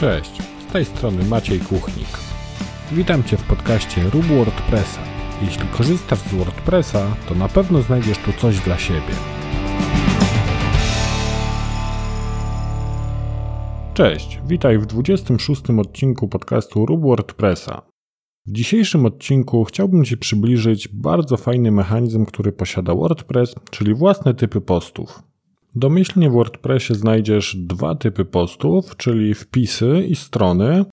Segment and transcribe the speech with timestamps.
[0.00, 2.08] Cześć, z tej strony Maciej Kuchnik.
[2.92, 5.00] Witam Cię w podcaście Rób WordPressa.
[5.42, 9.14] Jeśli korzystasz z WordPressa, to na pewno znajdziesz tu coś dla siebie.
[13.94, 17.82] Cześć, witaj w 26 odcinku podcastu Rób WordPressa.
[18.46, 24.60] W dzisiejszym odcinku chciałbym Ci przybliżyć bardzo fajny mechanizm, który posiada WordPress, czyli własne typy
[24.60, 25.22] postów.
[25.76, 30.84] Domyślnie w WordPressie znajdziesz dwa typy postów, czyli wpisy i strony.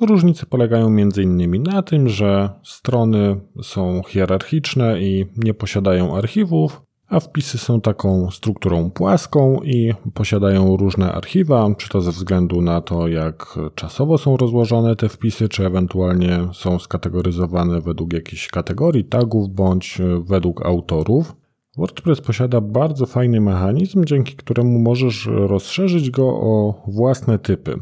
[0.00, 1.62] Różnice polegają m.in.
[1.62, 8.90] na tym, że strony są hierarchiczne i nie posiadają archiwów, a wpisy są taką strukturą
[8.90, 14.96] płaską i posiadają różne archiwa, czy to ze względu na to, jak czasowo są rozłożone
[14.96, 21.41] te wpisy, czy ewentualnie są skategoryzowane według jakichś kategorii, tagów bądź według autorów.
[21.76, 27.80] WordPress posiada bardzo fajny mechanizm, dzięki któremu możesz rozszerzyć go o własne typy.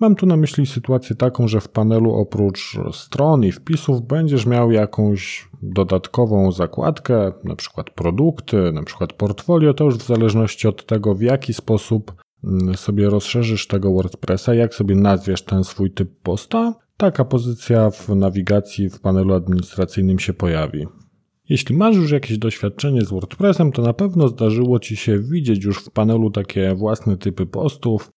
[0.00, 4.70] Mam tu na myśli sytuację taką, że w panelu oprócz stron i wpisów będziesz miał
[4.70, 11.14] jakąś dodatkową zakładkę, na przykład produkty, na przykład portfolio, to już w zależności od tego,
[11.14, 16.74] w jaki sposób mm, sobie rozszerzysz tego WordPressa, jak sobie nazwiesz ten swój typ posta,
[16.96, 20.86] taka pozycja w nawigacji w panelu administracyjnym się pojawi.
[21.48, 25.84] Jeśli masz już jakieś doświadczenie z WordPressem, to na pewno zdarzyło Ci się widzieć już
[25.84, 28.10] w panelu takie własne typy postów,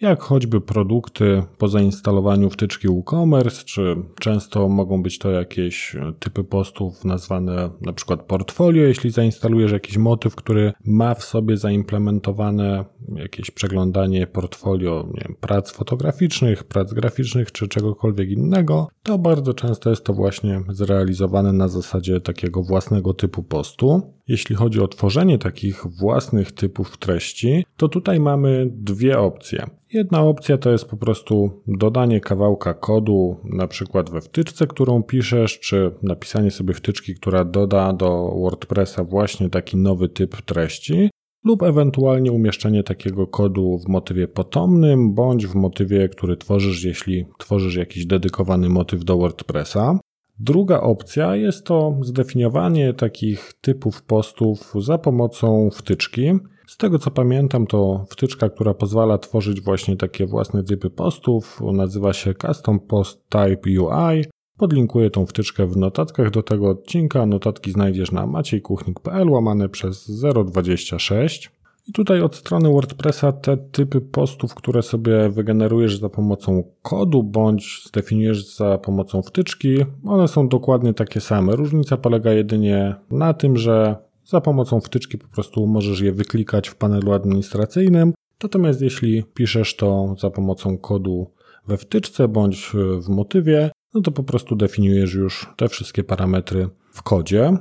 [0.00, 7.04] jak choćby produkty po zainstalowaniu wtyczki WooCommerce, czy często mogą być to jakieś typy postów
[7.04, 14.26] nazwane na przykład portfolio, jeśli zainstalujesz jakiś motyw, który ma w sobie zaimplementowane jakieś przeglądanie
[14.26, 20.60] portfolio wiem, prac fotograficznych, prac graficznych, czy czegokolwiek innego, to bardzo często jest to właśnie
[20.68, 24.17] zrealizowane na zasadzie takiego własnego typu postu.
[24.28, 29.66] Jeśli chodzi o tworzenie takich własnych typów treści, to tutaj mamy dwie opcje.
[29.92, 35.60] Jedna opcja to jest po prostu dodanie kawałka kodu, na przykład we wtyczce, którą piszesz,
[35.60, 41.10] czy napisanie sobie wtyczki, która doda do WordPressa właśnie taki nowy typ treści,
[41.44, 47.76] lub ewentualnie umieszczenie takiego kodu w motywie potomnym, bądź w motywie, który tworzysz, jeśli tworzysz
[47.76, 49.98] jakiś dedykowany motyw do WordPressa.
[50.40, 56.32] Druga opcja jest to zdefiniowanie takich typów postów za pomocą wtyczki.
[56.66, 62.12] Z tego co pamiętam, to wtyczka, która pozwala tworzyć właśnie takie własne typy postów, nazywa
[62.12, 64.24] się Custom Post Type UI.
[64.58, 67.26] Podlinkuję tą wtyczkę w notatkach do tego odcinka.
[67.26, 71.57] Notatki znajdziesz na maciejkuchnik.pl łamane przez 026.
[71.88, 77.82] I tutaj od strony WordPressa te typy postów, które sobie wygenerujesz za pomocą kodu bądź
[77.86, 79.76] zdefiniujesz za pomocą wtyczki,
[80.06, 81.56] one są dokładnie takie same.
[81.56, 86.76] Różnica polega jedynie na tym, że za pomocą wtyczki po prostu możesz je wyklikać w
[86.76, 88.12] panelu administracyjnym,
[88.42, 91.30] natomiast jeśli piszesz to za pomocą kodu
[91.66, 97.02] we wtyczce bądź w motywie, no to po prostu definiujesz już te wszystkie parametry w
[97.02, 97.56] kodzie.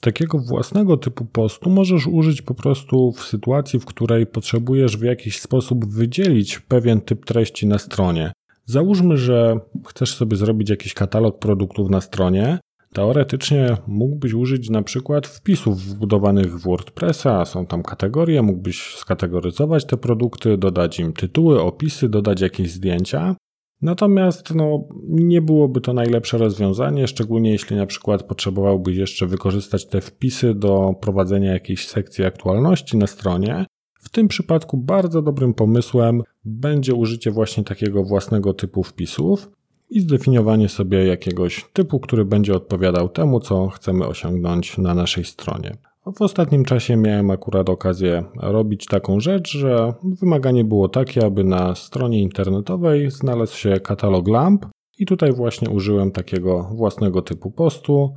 [0.00, 5.40] Takiego własnego typu postu możesz użyć po prostu w sytuacji, w której potrzebujesz w jakiś
[5.40, 8.32] sposób wydzielić pewien typ treści na stronie.
[8.66, 12.58] Załóżmy, że chcesz sobie zrobić jakiś katalog produktów na stronie.
[12.92, 19.96] Teoretycznie mógłbyś użyć na przykład wpisów wbudowanych w WordPressa, są tam kategorie, mógłbyś skategoryzować te
[19.96, 23.36] produkty, dodać im tytuły, opisy, dodać jakieś zdjęcia.
[23.82, 30.00] Natomiast no, nie byłoby to najlepsze rozwiązanie, szczególnie jeśli na przykład potrzebowałbyś jeszcze wykorzystać te
[30.00, 33.66] wpisy do prowadzenia jakiejś sekcji aktualności na stronie.
[34.00, 39.50] W tym przypadku bardzo dobrym pomysłem będzie użycie właśnie takiego własnego typu wpisów
[39.90, 45.76] i zdefiniowanie sobie jakiegoś typu, który będzie odpowiadał temu, co chcemy osiągnąć na naszej stronie.
[46.14, 51.74] W ostatnim czasie miałem akurat okazję robić taką rzecz, że wymaganie było takie, aby na
[51.74, 54.66] stronie internetowej znalazł się katalog lamp
[54.98, 58.14] i tutaj właśnie użyłem takiego własnego typu postu.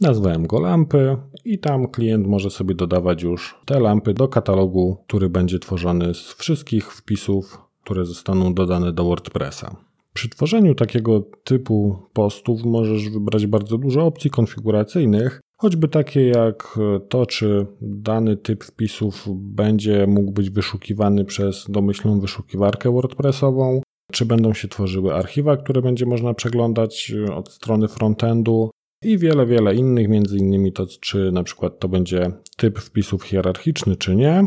[0.00, 5.28] Nazwałem go lampy i tam klient może sobie dodawać już te lampy do katalogu, który
[5.28, 9.76] będzie tworzony z wszystkich wpisów, które zostaną dodane do WordPressa.
[10.14, 16.78] Przy tworzeniu takiego typu postów możesz wybrać bardzo dużo opcji konfiguracyjnych, choćby takie jak
[17.08, 23.82] to, czy dany typ wpisów będzie mógł być wyszukiwany przez domyślną wyszukiwarkę WordPressową,
[24.12, 28.70] czy będą się tworzyły archiwa, które będzie można przeglądać od strony frontendu
[29.04, 33.96] i wiele, wiele innych, między innymi to, czy na przykład to będzie typ wpisów hierarchiczny,
[33.96, 34.46] czy nie.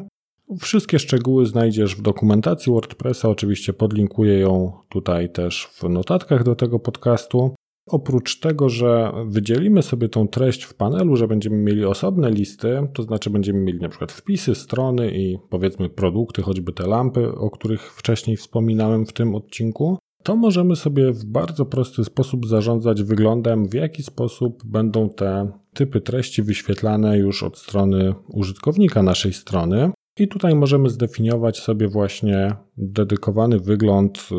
[0.60, 6.80] Wszystkie szczegóły znajdziesz w dokumentacji WordPressa, oczywiście podlinkuję ją tutaj też w notatkach do tego
[6.80, 7.56] podcastu.
[7.88, 13.04] Oprócz tego, że wydzielimy sobie tą treść w panelu, że będziemy mieli osobne listy, to
[13.04, 17.94] znaczy będziemy mieli na przykład wpisy, strony i powiedzmy produkty, choćby te lampy, o których
[17.94, 23.74] wcześniej wspominałem w tym odcinku, to możemy sobie w bardzo prosty sposób zarządzać wyglądem, w
[23.74, 29.92] jaki sposób będą te typy treści wyświetlane już od strony użytkownika naszej strony.
[30.20, 34.30] I tutaj możemy zdefiniować sobie właśnie dedykowany wygląd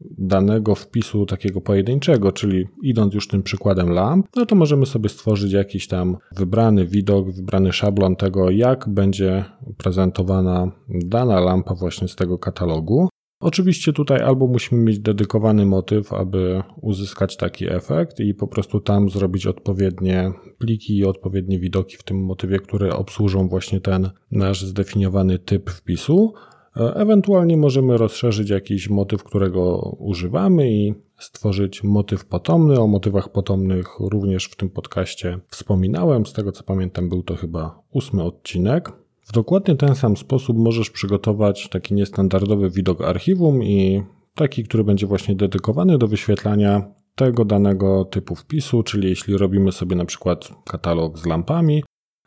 [0.00, 5.52] danego wpisu takiego pojedynczego, czyli idąc już tym przykładem lamp, no to możemy sobie stworzyć
[5.52, 9.44] jakiś tam wybrany widok, wybrany szablon tego, jak będzie
[9.76, 13.08] prezentowana dana lampa właśnie z tego katalogu.
[13.40, 19.10] Oczywiście tutaj albo musimy mieć dedykowany motyw, aby uzyskać taki efekt i po prostu tam
[19.10, 25.38] zrobić odpowiednie pliki i odpowiednie widoki w tym motywie, które obsłużą właśnie ten nasz zdefiniowany
[25.38, 26.34] typ wpisu.
[26.76, 32.80] Ewentualnie możemy rozszerzyć jakiś motyw, którego używamy i stworzyć motyw potomny.
[32.80, 36.26] O motywach potomnych również w tym podcaście wspominałem.
[36.26, 38.92] Z tego co pamiętam, był to chyba ósmy odcinek.
[39.20, 44.02] W dokładnie ten sam sposób możesz przygotować taki niestandardowy widok archiwum i
[44.34, 46.82] taki, który będzie właśnie dedykowany do wyświetlania
[47.14, 51.82] tego danego typu wpisu, czyli jeśli robimy sobie na przykład katalog z lampami,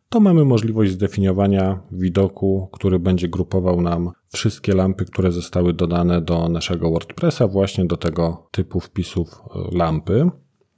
[0.09, 6.49] to mamy możliwość zdefiniowania widoku, który będzie grupował nam wszystkie lampy, które zostały dodane do
[6.49, 10.29] naszego WordPressa, właśnie do tego typu wpisów e, lampy.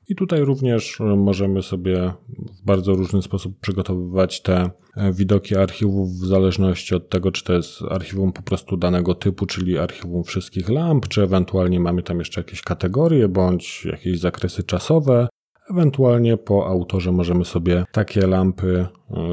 [0.08, 2.14] I tutaj również e, możemy sobie
[2.62, 7.54] w bardzo różny sposób przygotowywać te e, widoki archiwów w zależności od tego, czy to
[7.54, 12.42] jest archiwum po prostu danego typu, czyli archiwum wszystkich lamp, czy ewentualnie mamy tam jeszcze
[12.42, 15.28] jakieś kategorie bądź jakieś zakresy czasowe.
[15.70, 18.88] Ewentualnie po autorze możemy sobie takie lampy e,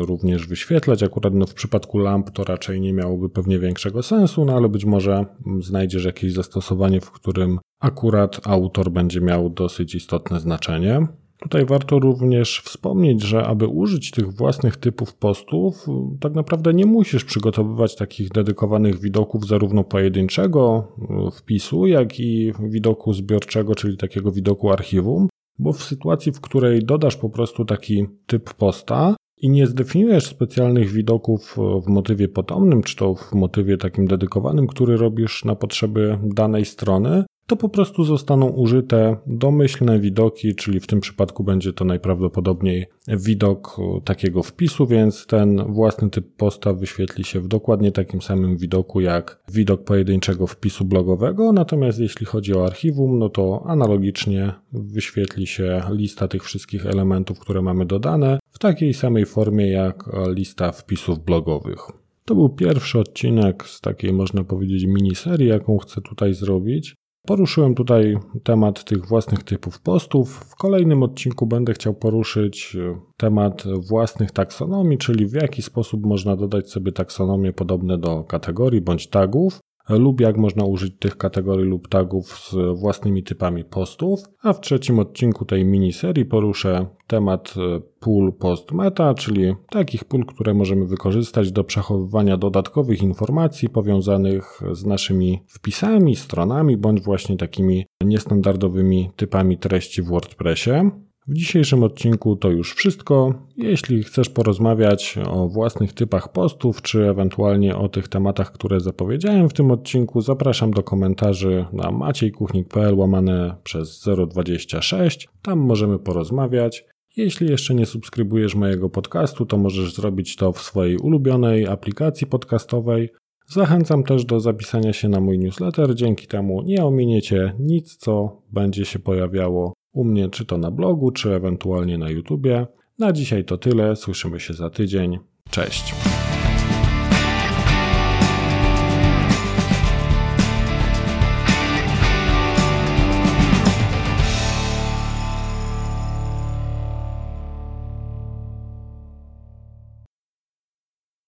[0.07, 1.03] również wyświetlać.
[1.03, 4.85] Akurat no w przypadku lamp to raczej nie miałoby pewnie większego sensu, no ale być
[4.85, 5.25] może
[5.61, 11.07] znajdziesz jakieś zastosowanie, w którym akurat autor będzie miał dosyć istotne znaczenie.
[11.39, 15.87] Tutaj warto również wspomnieć, że aby użyć tych własnych typów postów,
[16.21, 20.93] tak naprawdę nie musisz przygotowywać takich dedykowanych widoków zarówno pojedynczego
[21.27, 25.29] e, wpisu, jak i widoku zbiorczego, czyli takiego widoku archiwum
[25.59, 30.91] bo w sytuacji, w której dodasz po prostu taki typ posta i nie zdefiniujesz specjalnych
[30.91, 36.65] widoków w motywie potomnym, czy to w motywie takim dedykowanym, który robisz na potrzeby danej
[36.65, 42.87] strony, to po prostu zostaną użyte domyślne widoki, czyli w tym przypadku będzie to najprawdopodobniej
[43.09, 49.01] widok takiego wpisu, więc ten własny typ posta wyświetli się w dokładnie takim samym widoku
[49.01, 51.53] jak widok pojedynczego wpisu blogowego.
[51.53, 57.63] Natomiast jeśli chodzi o archiwum, no to analogicznie wyświetli się lista tych wszystkich elementów, które
[57.63, 61.79] mamy dodane w takiej samej formie jak lista wpisów blogowych.
[62.25, 66.95] To był pierwszy odcinek z takiej, można powiedzieć, miniserii, jaką chcę tutaj zrobić.
[67.27, 70.35] Poruszyłem tutaj temat tych własnych typów postów.
[70.35, 76.37] W kolejnym odcinku będę chciał poruszyć e, temat własnych taksonomii, czyli w jaki sposób można
[76.37, 81.89] dodać sobie taksonomie podobne do kategorii bądź tagów lub jak można użyć tych kategorii lub
[81.89, 88.33] tagów z własnymi typami postów, a w trzecim odcinku tej miniserii poruszę temat e, pól
[88.33, 95.43] post meta, czyli takich pól, które możemy wykorzystać do przechowywania dodatkowych informacji powiązanych z naszymi
[95.47, 100.91] wpisami, stronami bądź właśnie takimi niestandardowymi typami treści w WordPressie.
[101.29, 103.35] W dzisiejszym odcinku to już wszystko.
[103.57, 109.53] Jeśli chcesz porozmawiać o własnych typach postów, czy ewentualnie o tych tematach, które zapowiedziałem w
[109.53, 115.29] tym odcinku, zapraszam do komentarzy na maciejkuchnik.pl łamane przez 026.
[115.43, 116.85] Tam możemy porozmawiać.
[117.17, 123.11] Jeśli jeszcze nie subskrybujesz mojego podcastu, to możesz zrobić to w swojej ulubionej aplikacji podcastowej.
[123.49, 128.85] Zachęcam też do zapisania się na mój newsletter, dzięki temu nie ominiecie nic, co będzie
[128.85, 132.67] się pojawiało u mnie, czy to na blogu, czy ewentualnie na YouTubie.
[132.99, 133.97] Na dzisiaj to tyle.
[133.97, 135.19] Słyszymy się za tydzień.
[135.51, 135.95] Cześć.